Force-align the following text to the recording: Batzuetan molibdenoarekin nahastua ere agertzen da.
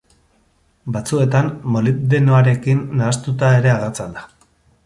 Batzuetan 0.95 1.51
molibdenoarekin 1.75 2.81
nahastua 3.03 3.55
ere 3.63 3.75
agertzen 3.75 4.19
da. 4.21 4.27